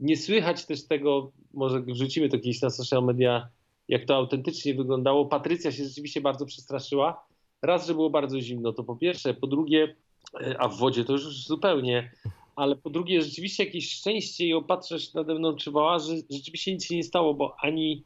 Nie 0.00 0.16
słychać 0.16 0.66
też 0.66 0.86
tego, 0.86 1.32
może 1.54 1.80
wrzucimy 1.80 2.28
to 2.28 2.36
kiedyś 2.36 2.62
na 2.62 2.70
social 2.70 3.04
media, 3.04 3.48
jak 3.88 4.04
to 4.04 4.16
autentycznie 4.16 4.74
wyglądało. 4.74 5.26
Patrycja 5.26 5.72
się 5.72 5.84
rzeczywiście 5.84 6.20
bardzo 6.20 6.46
przestraszyła 6.46 7.26
raz, 7.62 7.86
że 7.86 7.94
było 7.94 8.10
bardzo 8.10 8.40
zimno, 8.40 8.72
to 8.72 8.84
po 8.84 8.96
pierwsze, 8.96 9.34
po 9.34 9.46
drugie, 9.46 9.96
e, 10.40 10.60
a 10.60 10.68
w 10.68 10.78
wodzie 10.78 11.04
to 11.04 11.12
już 11.12 11.46
zupełnie, 11.46 12.12
ale 12.56 12.76
po 12.76 12.90
drugie 12.90 13.22
rzeczywiście 13.22 13.64
jakieś 13.64 13.92
szczęście 13.92 14.46
i 14.46 14.54
opatrzność 14.54 15.14
nade 15.14 15.34
mną 15.34 15.56
czuwała, 15.56 15.98
że 15.98 16.14
rzeczywiście 16.30 16.72
nic 16.72 16.84
się 16.84 16.96
nie 16.96 17.04
stało, 17.04 17.34
bo 17.34 17.56
ani 17.60 18.04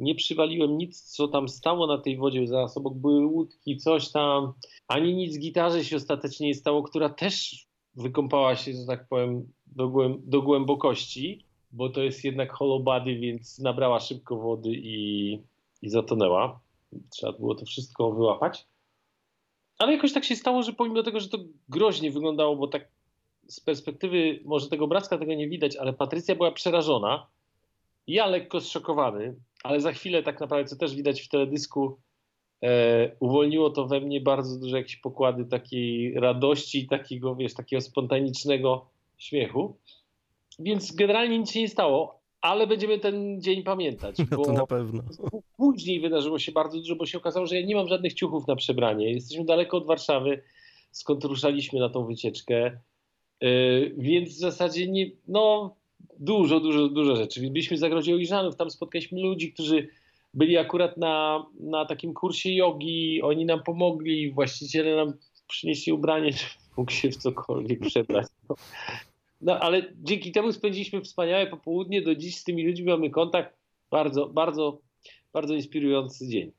nie 0.00 0.14
przywaliłem 0.14 0.78
nic, 0.78 1.02
co 1.02 1.28
tam 1.28 1.48
stało 1.48 1.86
na 1.86 1.98
tej 1.98 2.16
wodzie, 2.16 2.46
zaraz 2.46 2.76
obok 2.76 2.94
były 2.94 3.26
łódki, 3.26 3.76
coś 3.76 4.10
tam, 4.10 4.52
ani 4.88 5.14
nic 5.14 5.38
gitarze 5.38 5.84
się 5.84 5.96
ostatecznie 5.96 6.46
nie 6.46 6.54
stało, 6.54 6.82
która 6.82 7.08
też 7.08 7.66
wykąpała 7.94 8.56
się, 8.56 8.72
że 8.72 8.86
tak 8.86 9.08
powiem, 9.08 9.52
do, 9.66 9.88
głęb 9.88 10.20
do 10.24 10.42
głębokości, 10.42 11.44
bo 11.72 11.88
to 11.88 12.02
jest 12.02 12.24
jednak 12.24 12.52
hollow 12.52 12.82
body, 12.82 13.16
więc 13.16 13.58
nabrała 13.58 14.00
szybko 14.00 14.36
wody 14.36 14.70
i, 14.72 15.32
i 15.82 15.88
zatonęła. 15.88 16.60
Trzeba 17.10 17.32
było 17.32 17.54
to 17.54 17.66
wszystko 17.66 18.12
wyłapać. 18.12 18.66
Ale 19.80 19.92
jakoś 19.92 20.12
tak 20.12 20.24
się 20.24 20.36
stało, 20.36 20.62
że 20.62 20.72
pomimo 20.72 21.02
tego, 21.02 21.20
że 21.20 21.28
to 21.28 21.38
groźnie 21.68 22.10
wyglądało, 22.10 22.56
bo 22.56 22.68
tak 22.68 22.88
z 23.46 23.60
perspektywy, 23.60 24.40
może 24.44 24.68
tego 24.68 24.84
obrazka 24.84 25.18
tego 25.18 25.34
nie 25.34 25.48
widać, 25.48 25.76
ale 25.76 25.92
Patrycja 25.92 26.34
była 26.34 26.52
przerażona. 26.52 27.26
Ja 28.06 28.26
lekko 28.26 28.60
zszokowany, 28.60 29.34
ale 29.62 29.80
za 29.80 29.92
chwilę 29.92 30.22
tak 30.22 30.40
naprawdę, 30.40 30.68
co 30.68 30.76
też 30.76 30.94
widać 30.94 31.20
w 31.20 31.28
teledysku, 31.28 31.98
e, 32.62 33.16
uwolniło 33.20 33.70
to 33.70 33.86
we 33.86 34.00
mnie 34.00 34.20
bardzo 34.20 34.58
duże 34.58 34.76
jakieś 34.76 34.96
pokłady 34.96 35.44
takiej 35.44 36.14
radości, 36.14 36.86
takiego, 36.86 37.36
wiesz, 37.36 37.54
takiego 37.54 37.80
spontanicznego 37.80 38.86
śmiechu. 39.18 39.76
Więc 40.58 40.92
generalnie 40.92 41.38
nic 41.38 41.50
się 41.50 41.60
nie 41.60 41.68
stało, 41.68 42.19
ale 42.40 42.66
będziemy 42.66 42.98
ten 42.98 43.40
dzień 43.40 43.62
pamiętać. 43.62 44.16
No 44.30 44.44
to 44.44 44.52
na 44.52 44.66
pewno. 44.66 45.02
Później 45.56 46.00
wydarzyło 46.00 46.38
się 46.38 46.52
bardzo 46.52 46.78
dużo, 46.78 46.96
bo 46.96 47.06
się 47.06 47.18
okazało, 47.18 47.46
że 47.46 47.60
ja 47.60 47.66
nie 47.66 47.74
mam 47.74 47.88
żadnych 47.88 48.14
ciuchów 48.14 48.46
na 48.46 48.56
przebranie. 48.56 49.12
Jesteśmy 49.12 49.44
daleko 49.44 49.76
od 49.76 49.86
Warszawy, 49.86 50.42
skąd 50.90 51.24
ruszaliśmy 51.24 51.80
na 51.80 51.88
tą 51.88 52.06
wycieczkę. 52.06 52.80
Yy, 53.40 53.94
więc 53.98 54.28
w 54.28 54.38
zasadzie 54.38 54.88
nie, 54.88 55.10
no, 55.28 55.76
dużo, 56.18 56.60
dużo, 56.60 56.88
dużo 56.88 57.16
rzeczy. 57.16 57.40
Byliśmy 57.40 57.76
w 57.76 57.80
zagrodzie 57.80 58.14
Ojrzanów, 58.14 58.56
tam 58.56 58.70
spotkaliśmy 58.70 59.20
ludzi, 59.20 59.52
którzy 59.52 59.88
byli 60.34 60.58
akurat 60.58 60.96
na, 60.96 61.46
na 61.60 61.86
takim 61.86 62.14
kursie 62.14 62.54
jogi, 62.54 63.22
oni 63.22 63.46
nam 63.46 63.62
pomogli, 63.62 64.32
właściciele 64.32 64.96
nam 64.96 65.12
przynieśli 65.48 65.92
ubranie, 65.92 66.32
żeby 66.38 66.52
mógł 66.76 66.92
się 66.92 67.10
w 67.10 67.16
cokolwiek 67.16 67.80
przebrać. 67.80 68.26
No. 68.48 68.54
No 69.40 69.60
ale 69.60 69.92
dzięki 69.94 70.32
temu 70.32 70.52
spędziliśmy 70.52 71.00
wspaniałe 71.00 71.46
popołudnie, 71.46 72.02
do 72.02 72.14
dziś 72.14 72.36
z 72.36 72.44
tymi 72.44 72.66
ludźmi 72.66 72.86
mamy 72.86 73.10
kontakt, 73.10 73.56
bardzo, 73.90 74.28
bardzo, 74.28 74.80
bardzo 75.32 75.54
inspirujący 75.54 76.28
dzień. 76.28 76.52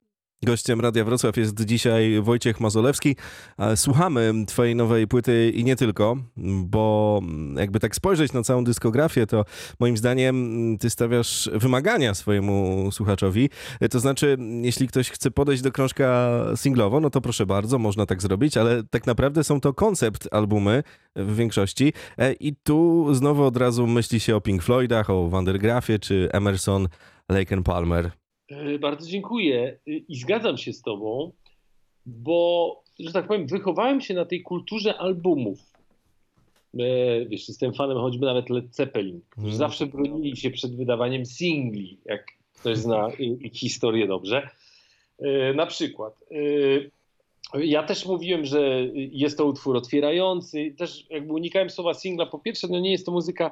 Gościem 0.43 0.81
Radia 0.81 1.05
Wrocław 1.05 1.37
jest 1.37 1.65
dzisiaj 1.65 2.21
Wojciech 2.21 2.59
Mazolewski. 2.59 3.15
Słuchamy 3.75 4.33
twojej 4.47 4.75
nowej 4.75 5.07
płyty 5.07 5.51
i 5.55 5.63
nie 5.63 5.75
tylko, 5.75 6.17
bo 6.63 7.21
jakby 7.55 7.79
tak 7.79 7.95
spojrzeć 7.95 8.33
na 8.33 8.43
całą 8.43 8.63
dyskografię, 8.63 9.27
to 9.27 9.45
moim 9.79 9.97
zdaniem 9.97 10.77
ty 10.79 10.89
stawiasz 10.89 11.49
wymagania 11.53 12.13
swojemu 12.13 12.89
słuchaczowi. 12.91 13.49
To 13.91 13.99
znaczy, 13.99 14.37
jeśli 14.61 14.87
ktoś 14.87 15.09
chce 15.09 15.31
podejść 15.31 15.63
do 15.63 15.71
krążka 15.71 16.29
singlowo, 16.55 16.99
no 16.99 17.09
to 17.09 17.21
proszę 17.21 17.45
bardzo, 17.45 17.79
można 17.79 18.05
tak 18.05 18.21
zrobić, 18.21 18.57
ale 18.57 18.83
tak 18.83 19.07
naprawdę 19.07 19.43
są 19.43 19.61
to 19.61 19.73
koncept 19.73 20.27
albumy 20.31 20.83
w 21.15 21.35
większości. 21.35 21.93
E, 22.17 22.33
I 22.33 22.55
tu 22.55 23.07
znowu 23.13 23.43
od 23.43 23.57
razu 23.57 23.87
myśli 23.87 24.19
się 24.19 24.35
o 24.35 24.41
Pink 24.41 24.63
Floydach, 24.63 25.09
o 25.09 25.29
Vandergraafie 25.29 25.99
czy 25.99 26.29
Emerson, 26.31 26.87
Lake 27.29 27.61
Palmer. 27.63 28.20
E, 28.51 28.79
bardzo 28.79 29.09
dziękuję 29.09 29.77
e, 29.87 29.91
i 29.91 30.15
zgadzam 30.15 30.57
się 30.57 30.73
z 30.73 30.81
Tobą, 30.81 31.31
bo, 32.05 32.83
że 32.99 33.11
tak 33.11 33.27
powiem, 33.27 33.47
wychowałem 33.47 34.01
się 34.01 34.13
na 34.13 34.25
tej 34.25 34.41
kulturze 34.41 34.97
albumów. 34.97 35.59
E, 36.73 37.25
wiesz, 37.25 37.47
jestem 37.47 37.73
fanem 37.73 37.97
choćby 37.97 38.25
nawet 38.25 38.49
Led 38.49 38.75
Zeppelin, 38.75 39.21
którzy 39.29 39.47
mm. 39.47 39.57
zawsze 39.57 39.85
bronili 39.85 40.37
się 40.37 40.51
przed 40.51 40.75
wydawaniem 40.75 41.25
singli, 41.25 41.97
jak 42.05 42.25
ktoś 42.59 42.77
zna 42.77 43.07
historię 43.53 44.07
dobrze. 44.07 44.49
Na 45.55 45.65
przykład. 45.65 46.23
Ja 47.53 47.83
też 47.83 48.05
mówiłem, 48.05 48.45
że 48.45 48.85
jest 48.93 49.37
to 49.37 49.45
utwór 49.45 49.77
otwierający. 49.77 50.75
Też 50.77 51.05
jakby 51.09 51.33
unikałem 51.33 51.69
słowa 51.69 51.93
singla. 51.93 52.25
Po 52.25 52.39
pierwsze, 52.39 52.67
no 52.67 52.79
nie 52.79 52.91
jest 52.91 53.05
to 53.05 53.11
muzyka 53.11 53.51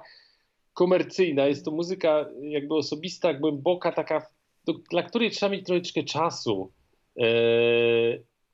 komercyjna, 0.74 1.46
jest 1.46 1.66
to 1.66 1.72
muzyka 1.72 2.26
jakby 2.42 2.76
osobista, 2.76 3.34
głęboka, 3.34 3.92
taka 3.92 4.28
do, 4.66 4.74
dla 4.74 5.04
której 5.04 5.32
trzeba 5.32 5.52
mieć 5.52 5.66
troszeczkę 5.66 6.04
czasu. 6.04 6.72
E, 7.20 7.26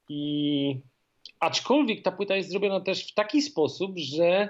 I 0.10 0.80
aczkolwiek 1.40 2.04
ta 2.04 2.12
płyta 2.12 2.36
jest 2.36 2.50
zrobiona 2.50 2.80
też 2.80 3.12
w 3.12 3.14
taki 3.14 3.42
sposób, 3.42 3.98
że 3.98 4.50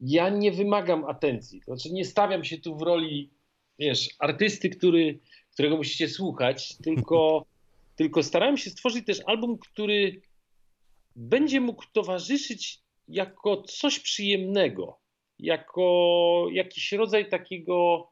ja 0.00 0.28
nie 0.28 0.52
wymagam 0.52 1.04
atencji. 1.04 1.60
To 1.60 1.76
znaczy 1.76 1.92
nie 1.92 2.04
stawiam 2.04 2.44
się 2.44 2.58
tu 2.58 2.76
w 2.76 2.82
roli, 2.82 3.30
wiesz, 3.78 4.08
artysty, 4.18 4.70
który, 4.70 5.18
którego 5.52 5.76
musicie 5.76 6.08
słuchać, 6.08 6.76
tylko, 6.76 7.44
tylko 7.96 8.22
starałem 8.22 8.56
się 8.56 8.70
stworzyć 8.70 9.06
też 9.06 9.20
album, 9.26 9.58
który 9.58 10.22
będzie 11.16 11.60
mógł 11.60 11.84
towarzyszyć 11.92 12.80
jako 13.08 13.62
coś 13.62 14.00
przyjemnego, 14.00 14.98
jako 15.38 16.46
jakiś 16.52 16.92
rodzaj 16.92 17.28
takiego 17.28 18.08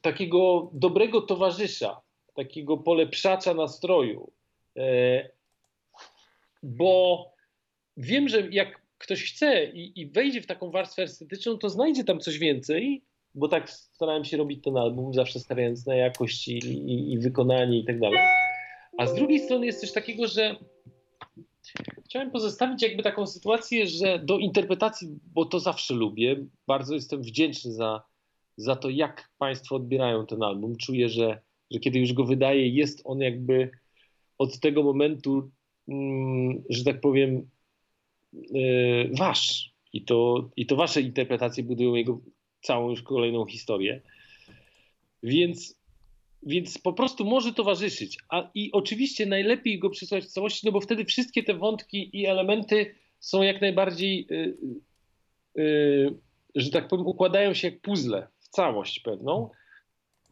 takiego 0.00 0.70
dobrego 0.72 1.20
towarzysza, 1.20 2.00
takiego 2.34 2.76
polepszacza 2.76 3.54
nastroju. 3.54 4.32
Y, 4.78 4.80
bo 6.62 7.24
wiem, 7.96 8.28
że 8.28 8.48
jak 8.50 8.82
ktoś 8.98 9.32
chce 9.32 9.64
i, 9.64 10.00
i, 10.00 10.06
wejdzie 10.06 10.42
w 10.42 10.46
taką 10.46 10.70
warstwę 10.70 11.02
estetyczną, 11.02 11.58
to 11.58 11.70
znajdzie 11.70 12.04
tam 12.04 12.20
coś 12.20 12.38
więcej, 12.38 13.02
bo 13.34 13.48
tak 13.48 13.70
starałem 13.70 14.24
się 14.24 14.36
robić 14.36 14.64
ten 14.64 14.76
album, 14.76 15.14
zawsze 15.14 15.40
stawiając 15.40 15.86
na 15.86 15.94
jakość 15.94 16.48
i, 16.48 16.58
i, 16.58 17.12
i 17.12 17.18
wykonanie 17.18 17.78
i 17.78 17.84
tak 17.84 18.00
dalej. 18.00 18.18
A 18.98 19.06
z 19.06 19.14
drugiej 19.14 19.40
strony 19.40 19.66
jest 19.66 19.80
coś 19.80 19.92
takiego, 19.92 20.26
że 20.26 20.56
chciałem 22.04 22.30
pozostawić 22.30 22.82
jakby 22.82 23.02
taką 23.02 23.26
sytuację, 23.26 23.86
że 23.86 24.18
do 24.18 24.38
interpretacji, 24.38 25.08
bo 25.34 25.44
to 25.44 25.60
zawsze 25.60 25.94
lubię, 25.94 26.36
bardzo 26.66 26.94
jestem 26.94 27.22
wdzięczny 27.22 27.72
za, 27.72 28.02
za 28.56 28.76
to, 28.76 28.90
jak 28.90 29.30
Państwo 29.38 29.76
odbierają 29.76 30.26
ten 30.26 30.42
album. 30.42 30.76
Czuję, 30.76 31.08
że, 31.08 31.40
że 31.70 31.78
kiedy 31.80 31.98
już 31.98 32.12
go 32.12 32.24
wydaję, 32.24 32.68
jest 32.68 33.02
on 33.04 33.20
jakby 33.20 33.70
od 34.38 34.60
tego 34.60 34.82
momentu, 34.82 35.50
mm, 35.88 36.62
że 36.70 36.84
tak 36.84 37.00
powiem, 37.00 37.48
yy, 38.32 39.10
wasz. 39.18 39.74
I 39.92 40.02
to, 40.02 40.50
I 40.56 40.66
to 40.66 40.76
wasze 40.76 41.00
interpretacje 41.00 41.64
budują 41.64 41.94
jego 41.94 42.20
całą 42.62 42.90
już 42.90 43.02
kolejną 43.02 43.46
historię. 43.46 44.00
Więc, 45.22 45.78
więc 46.42 46.78
po 46.78 46.92
prostu 46.92 47.24
może 47.24 47.52
towarzyszyć. 47.52 48.18
A, 48.28 48.50
I 48.54 48.72
oczywiście 48.72 49.26
najlepiej 49.26 49.78
go 49.78 49.90
przysłać 49.90 50.24
w 50.24 50.28
całości, 50.28 50.66
no 50.66 50.72
bo 50.72 50.80
wtedy 50.80 51.04
wszystkie 51.04 51.42
te 51.42 51.54
wątki 51.54 52.10
i 52.12 52.26
elementy 52.26 52.94
są 53.20 53.42
jak 53.42 53.60
najbardziej, 53.60 54.26
yy, 54.30 54.56
yy, 55.54 56.14
że 56.54 56.70
tak 56.70 56.88
powiem, 56.88 57.06
układają 57.06 57.54
się 57.54 57.68
jak 57.68 57.80
puzzle 57.80 58.26
całość 58.54 59.00
pewną. 59.00 59.50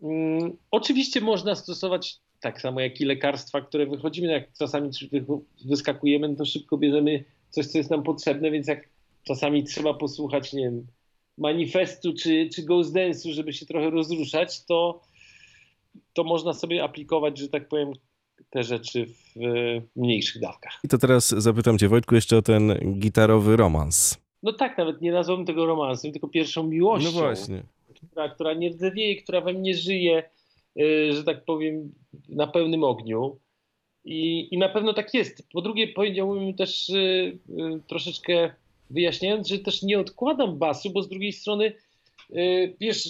Mm, 0.02 0.56
oczywiście 0.70 1.20
można 1.20 1.54
stosować 1.54 2.20
tak 2.40 2.60
samo 2.60 2.80
jak 2.80 3.00
i 3.00 3.04
lekarstwa, 3.04 3.60
które 3.60 3.86
wychodzimy, 3.86 4.32
jak 4.32 4.52
czasami 4.58 4.90
wyskakujemy, 5.64 6.28
no 6.28 6.36
to 6.36 6.44
szybko 6.44 6.78
bierzemy 6.78 7.24
coś, 7.50 7.66
co 7.66 7.78
jest 7.78 7.90
nam 7.90 8.02
potrzebne, 8.02 8.50
więc 8.50 8.68
jak 8.68 8.88
czasami 9.24 9.64
trzeba 9.64 9.94
posłuchać, 9.94 10.52
nie 10.52 10.62
wiem, 10.62 10.86
manifestu 11.38 12.12
czy, 12.14 12.48
czy 12.54 12.62
Ghost 12.62 12.94
Dance'u, 12.94 13.32
żeby 13.32 13.52
się 13.52 13.66
trochę 13.66 13.90
rozruszać, 13.90 14.64
to, 14.64 15.00
to 16.12 16.24
można 16.24 16.52
sobie 16.52 16.84
aplikować, 16.84 17.38
że 17.38 17.48
tak 17.48 17.68
powiem, 17.68 17.92
te 18.50 18.62
rzeczy 18.62 19.06
w 19.06 19.40
mniejszych 19.96 20.42
dawkach. 20.42 20.80
I 20.84 20.88
to 20.88 20.98
teraz 20.98 21.28
zapytam 21.28 21.78
cię, 21.78 21.88
Wojtku, 21.88 22.14
jeszcze 22.14 22.36
o 22.36 22.42
ten 22.42 22.74
gitarowy 22.98 23.56
romans. 23.56 24.18
No 24.42 24.52
tak, 24.52 24.78
nawet 24.78 25.00
nie 25.00 25.12
nazwałbym 25.12 25.46
tego 25.46 25.66
romansem, 25.66 26.12
tylko 26.12 26.28
pierwszą 26.28 26.62
miłością. 26.62 27.10
No 27.12 27.20
właśnie 27.20 27.62
która, 28.06 28.28
która 28.28 28.54
nie 28.54 28.68
rdzewieje, 28.68 29.22
która 29.22 29.40
we 29.40 29.52
mnie 29.52 29.74
żyje, 29.74 30.22
y, 30.80 31.12
że 31.12 31.24
tak 31.24 31.44
powiem, 31.44 31.94
na 32.28 32.46
pełnym 32.46 32.84
ogniu. 32.84 33.38
I, 34.04 34.48
I 34.54 34.58
na 34.58 34.68
pewno 34.68 34.92
tak 34.94 35.14
jest. 35.14 35.48
Po 35.52 35.62
drugie, 35.62 35.88
powiedziałbym 35.88 36.54
też 36.54 36.88
y, 36.88 37.38
y, 37.48 37.80
troszeczkę 37.86 38.54
wyjaśniając, 38.90 39.48
że 39.48 39.58
też 39.58 39.82
nie 39.82 40.00
odkładam 40.00 40.58
basu, 40.58 40.90
bo 40.90 41.02
z 41.02 41.08
drugiej 41.08 41.32
strony 41.32 41.72
wiesz, 42.80 43.08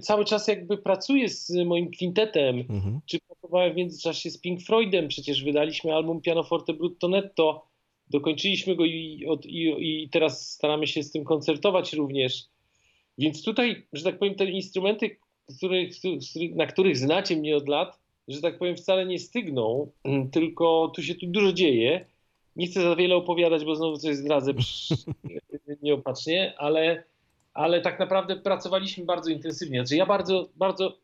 cały 0.00 0.24
czas 0.24 0.48
jakby 0.48 0.78
pracuję 0.78 1.28
z 1.28 1.50
moim 1.50 1.90
kwintetem, 1.90 2.60
mhm. 2.60 3.00
czy 3.06 3.18
pracowałem 3.20 3.72
w 3.72 3.76
międzyczasie 3.76 4.30
z 4.30 4.38
Pink 4.38 4.62
Floydem, 4.62 5.08
przecież 5.08 5.44
wydaliśmy 5.44 5.94
album 5.94 6.20
Pianoforte 6.20 6.72
Brutto 6.72 7.08
Netto, 7.08 7.66
dokończyliśmy 8.10 8.76
go 8.76 8.84
i, 8.84 9.26
i, 9.44 10.02
i 10.02 10.08
teraz 10.08 10.50
staramy 10.50 10.86
się 10.86 11.02
z 11.02 11.12
tym 11.12 11.24
koncertować 11.24 11.92
również. 11.92 12.44
Więc 13.18 13.44
tutaj, 13.44 13.86
że 13.92 14.04
tak 14.04 14.18
powiem, 14.18 14.34
te 14.34 14.44
instrumenty, 14.44 15.16
których, 15.58 15.90
na 16.54 16.66
których 16.66 16.96
znacie 16.96 17.36
mnie 17.36 17.56
od 17.56 17.68
lat, 17.68 17.98
że 18.28 18.40
tak 18.40 18.58
powiem, 18.58 18.76
wcale 18.76 19.06
nie 19.06 19.18
stygną, 19.18 19.90
tylko 20.32 20.92
tu 20.96 21.02
się 21.02 21.14
tu 21.14 21.26
dużo 21.26 21.52
dzieje. 21.52 22.06
Nie 22.56 22.66
chcę 22.66 22.82
za 22.82 22.96
wiele 22.96 23.16
opowiadać, 23.16 23.64
bo 23.64 23.76
znowu 23.76 23.96
coś 23.96 24.16
zdradzę 24.16 24.52
nieopatrznie, 25.82 26.54
ale, 26.58 27.04
ale 27.54 27.80
tak 27.80 27.98
naprawdę 27.98 28.36
pracowaliśmy 28.36 29.04
bardzo 29.04 29.30
intensywnie. 29.30 29.78
Znaczy 29.78 29.96
ja 29.96 30.06
bardzo, 30.06 30.48
bardzo 30.56 30.98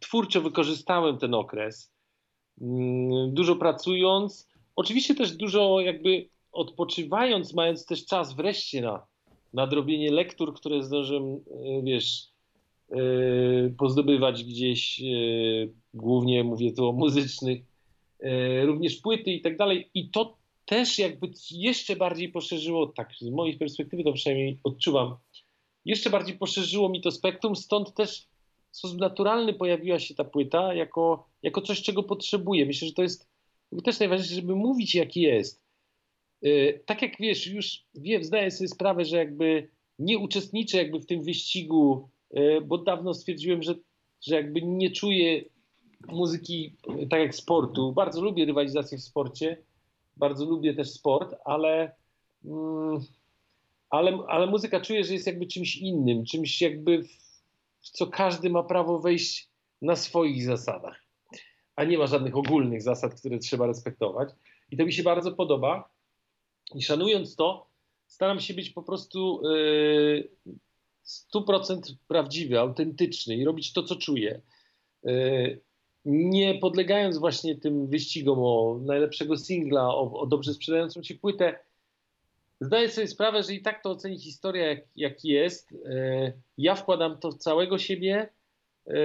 twórczo 0.00 0.40
wykorzystałem 0.40 1.18
ten 1.18 1.34
okres, 1.34 1.92
mm, 2.60 3.34
dużo 3.34 3.56
pracując, 3.56 4.48
oczywiście 4.76 5.14
też 5.14 5.32
dużo 5.36 5.80
jakby 5.80 6.28
odpoczywając, 6.52 7.54
mając 7.54 7.86
też 7.86 8.06
czas 8.06 8.34
wreszcie 8.34 8.80
na, 8.80 9.06
nadrobienie 9.56 10.10
lektur, 10.10 10.54
które 10.54 10.82
zdążyłem, 10.82 11.24
e, 11.24 11.82
wiesz, 11.82 12.28
e, 12.90 12.96
pozdobywać 13.78 14.44
gdzieś, 14.44 15.00
e, 15.00 15.04
głównie 15.94 16.44
mówię 16.44 16.72
tu 16.72 16.88
o 16.88 16.92
muzycznych, 16.92 17.62
również 18.64 18.96
płyty 18.96 19.30
i 19.32 19.40
tak 19.40 19.56
dalej. 19.56 19.90
I 19.94 20.10
to 20.10 20.36
też 20.64 20.98
jakby 20.98 21.30
jeszcze 21.50 21.96
bardziej 21.96 22.28
poszerzyło, 22.28 22.86
tak 22.86 23.12
z 23.20 23.30
mojej 23.30 23.58
perspektywy 23.58 24.04
to 24.04 24.12
przynajmniej 24.12 24.58
odczuwam, 24.64 25.16
jeszcze 25.84 26.10
bardziej 26.10 26.38
poszerzyło 26.38 26.88
mi 26.88 27.00
to 27.00 27.10
spektrum, 27.10 27.56
stąd 27.56 27.94
też 27.94 28.26
w 28.70 28.76
sposób 28.76 28.98
naturalny 28.98 29.54
pojawiła 29.54 29.98
się 29.98 30.14
ta 30.14 30.24
płyta 30.24 30.74
jako, 30.74 31.26
jako 31.42 31.62
coś, 31.62 31.82
czego 31.82 32.02
potrzebuję. 32.02 32.66
Myślę, 32.66 32.88
że 32.88 32.94
to 32.94 33.02
jest 33.02 33.28
też 33.84 33.98
najważniejsze, 34.00 34.34
żeby 34.34 34.56
mówić 34.56 34.94
jaki 34.94 35.20
jest. 35.20 35.65
Yy, 36.42 36.80
tak 36.86 37.02
jak 37.02 37.12
wiesz, 37.20 37.46
już 37.46 37.84
wiem, 37.94 38.24
zdaję 38.24 38.50
sobie 38.50 38.68
sprawę, 38.68 39.04
że 39.04 39.16
jakby 39.16 39.68
nie 39.98 40.18
uczestniczę 40.18 40.78
jakby 40.78 41.00
w 41.00 41.06
tym 41.06 41.22
wyścigu, 41.22 42.08
yy, 42.30 42.60
bo 42.60 42.78
dawno 42.78 43.14
stwierdziłem, 43.14 43.62
że, 43.62 43.74
że 44.20 44.34
jakby 44.34 44.62
nie 44.62 44.90
czuję 44.90 45.44
muzyki 46.08 46.76
tak 47.10 47.20
jak 47.20 47.34
sportu. 47.34 47.92
Bardzo 47.92 48.20
lubię 48.20 48.44
rywalizację 48.44 48.98
w 48.98 49.02
sporcie, 49.02 49.56
bardzo 50.16 50.44
lubię 50.44 50.74
też 50.74 50.90
sport, 50.90 51.34
ale, 51.44 51.94
mm, 52.44 53.00
ale, 53.90 54.18
ale 54.28 54.46
muzyka 54.46 54.80
czuję, 54.80 55.04
że 55.04 55.14
jest 55.14 55.26
jakby 55.26 55.46
czymś 55.46 55.76
innym, 55.76 56.24
czymś 56.24 56.62
jakby 56.62 57.02
w 57.02 57.90
co 57.90 58.06
każdy 58.06 58.50
ma 58.50 58.62
prawo 58.62 58.98
wejść 58.98 59.48
na 59.82 59.96
swoich 59.96 60.44
zasadach, 60.44 61.02
a 61.76 61.84
nie 61.84 61.98
ma 61.98 62.06
żadnych 62.06 62.36
ogólnych 62.36 62.82
zasad, 62.82 63.14
które 63.14 63.38
trzeba 63.38 63.66
respektować. 63.66 64.28
I 64.70 64.76
to 64.76 64.84
mi 64.84 64.92
się 64.92 65.02
bardzo 65.02 65.32
podoba. 65.32 65.88
I 66.74 66.82
szanując 66.82 67.36
to, 67.36 67.66
staram 68.06 68.40
się 68.40 68.54
być 68.54 68.70
po 68.70 68.82
prostu 68.82 69.40
yy, 69.44 70.28
100% 71.34 71.94
prawdziwy, 72.08 72.58
autentyczny 72.58 73.36
i 73.36 73.44
robić 73.44 73.72
to, 73.72 73.82
co 73.82 73.96
czuję. 73.96 74.40
Yy, 75.02 75.60
nie 76.04 76.54
podlegając 76.54 77.18
właśnie 77.18 77.56
tym 77.56 77.86
wyścigom 77.86 78.38
o 78.38 78.80
najlepszego 78.82 79.36
singla, 79.36 79.88
o, 79.88 80.20
o 80.20 80.26
dobrze 80.26 80.54
sprzedającą 80.54 81.02
się 81.02 81.14
płytę, 81.14 81.58
zdaję 82.60 82.90
sobie 82.90 83.08
sprawę, 83.08 83.42
że 83.42 83.54
i 83.54 83.62
tak 83.62 83.82
to 83.82 83.90
oceni 83.90 84.18
historia, 84.18 84.66
jak, 84.66 84.84
jak 84.96 85.24
jest. 85.24 85.72
E, 85.72 86.32
ja 86.58 86.74
wkładam 86.74 87.18
to 87.18 87.30
w 87.30 87.38
całego 87.38 87.78
siebie, 87.78 88.28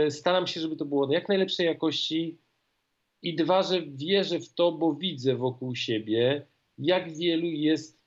staram 0.09 0.47
się, 0.47 0.61
żeby 0.61 0.75
to 0.75 0.85
było 0.85 1.13
jak 1.13 1.29
najlepszej 1.29 1.65
jakości 1.65 2.37
i 3.21 3.35
dwa, 3.35 3.63
że 3.63 3.81
wierzę 3.81 4.39
w 4.39 4.53
to, 4.53 4.71
bo 4.71 4.93
widzę 4.93 5.35
wokół 5.35 5.75
siebie, 5.75 6.45
jak 6.81 7.17
wielu 7.17 7.47
jest 7.47 8.01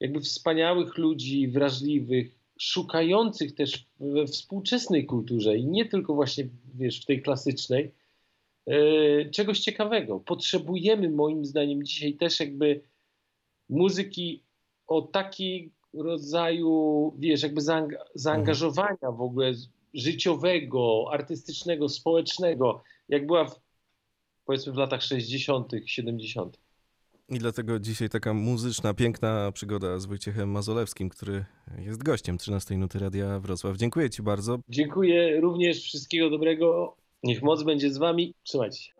jakby 0.00 0.20
wspaniałych 0.20 0.98
ludzi, 0.98 1.48
wrażliwych, 1.48 2.38
szukających 2.58 3.54
też 3.54 3.86
we 4.00 4.26
współczesnej 4.26 5.06
kulturze 5.06 5.56
i 5.56 5.66
nie 5.66 5.86
tylko 5.86 6.14
właśnie, 6.14 6.48
wiesz, 6.74 7.00
w 7.00 7.06
tej 7.06 7.22
klasycznej, 7.22 7.92
E, 8.68 9.30
czegoś 9.30 9.60
ciekawego. 9.60 10.20
Potrzebujemy 10.20 11.10
moim 11.10 11.44
zdaniem 11.44 11.84
dzisiaj 11.84 12.14
też 12.14 12.40
jakby 12.40 12.80
muzyki 13.68 14.42
o 14.86 15.02
takiej 15.02 15.72
rodzaju, 15.94 17.12
wiesz, 17.18 17.42
jakby 17.42 17.60
zaangażowania 18.14 19.12
w 19.12 19.22
ogóle 19.22 19.52
życiowego, 19.94 21.04
artystycznego, 21.12 21.88
społecznego, 21.88 22.82
jak 23.08 23.26
była 23.26 23.44
w, 23.44 23.60
powiedzmy 24.44 24.72
w 24.72 24.76
latach 24.76 25.02
60., 25.02 25.72
70. 25.86 26.58
I 27.30 27.38
dlatego 27.38 27.78
dzisiaj 27.78 28.08
taka 28.08 28.34
muzyczna, 28.34 28.94
piękna 28.94 29.52
przygoda 29.52 29.98
z 29.98 30.06
Wojciechem 30.06 30.50
Mazolewskim, 30.50 31.08
który 31.08 31.44
jest 31.78 32.02
gościem 32.02 32.38
13 32.38 32.76
Nuty 32.76 32.98
Radia 32.98 33.40
Wrocław. 33.40 33.76
Dziękuję 33.76 34.10
Ci 34.10 34.22
bardzo. 34.22 34.58
Dziękuję 34.68 35.40
również. 35.40 35.82
Wszystkiego 35.82 36.30
dobrego. 36.30 36.96
Niech 37.22 37.42
moc 37.42 37.62
będzie 37.62 37.90
z 37.90 37.98
wami. 37.98 38.34
Trzymajcie 38.42 38.82
się. 38.82 38.92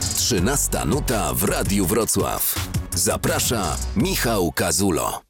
13 0.00 0.78
nuta 0.86 1.34
w 1.34 1.44
Radiu 1.44 1.86
Wrocław. 1.86 2.54
Zaprasza 2.94 3.76
Michał 3.96 4.52
Kazulo. 4.52 5.20